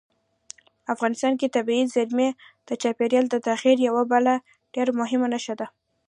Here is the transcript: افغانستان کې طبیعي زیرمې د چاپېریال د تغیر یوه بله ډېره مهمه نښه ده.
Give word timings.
افغانستان 0.93 1.33
کې 1.39 1.53
طبیعي 1.55 1.85
زیرمې 1.93 2.29
د 2.67 2.69
چاپېریال 2.81 3.25
د 3.29 3.35
تغیر 3.47 3.77
یوه 3.87 4.03
بله 4.13 4.33
ډېره 4.73 4.91
مهمه 4.99 5.27
نښه 5.33 5.55
ده. 5.59 5.67